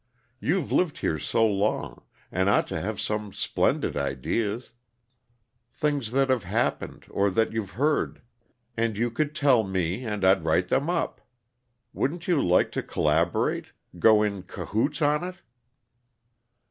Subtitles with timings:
[0.39, 2.01] You've lived here so long,
[2.31, 4.71] and ought to have some splendid ideas
[5.71, 8.23] things that have happened, or that you've heard
[8.75, 11.21] and you could tell me, and I'd write them up.
[11.93, 15.35] Wouldn't you like to collaborate 'go in cahoots' on it?"